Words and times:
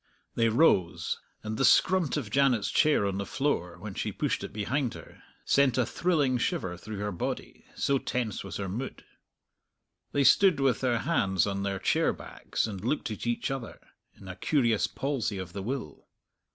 They 0.33 0.49
rose, 0.49 1.19
and 1.43 1.57
the 1.57 1.63
scrunt 1.63 2.17
of 2.17 2.31
Janet's 2.31 2.71
chair 2.71 3.05
on 3.05 3.19
the 3.19 3.23
floor, 3.27 3.77
when 3.77 3.93
she 3.93 4.11
pushed 4.11 4.43
it 4.43 4.51
behind 4.51 4.95
her, 4.95 5.21
sent 5.45 5.77
a 5.77 5.85
thrilling 5.85 6.39
shiver 6.39 6.75
through 6.75 6.97
her 6.97 7.11
body, 7.11 7.65
so 7.75 7.99
tense 7.99 8.43
was 8.43 8.57
her 8.57 8.67
mood. 8.67 9.03
They 10.11 10.23
stood 10.23 10.59
with 10.59 10.79
their 10.81 10.97
hands 11.01 11.45
on 11.45 11.61
their 11.61 11.77
chair 11.77 12.13
backs, 12.13 12.65
and 12.65 12.83
looked 12.83 13.11
at 13.11 13.27
each 13.27 13.51
other, 13.51 13.79
in 14.15 14.27
a 14.27 14.35
curious 14.35 14.87
palsy 14.87 15.37
of 15.37 15.53
the 15.53 15.61
will. 15.61 16.07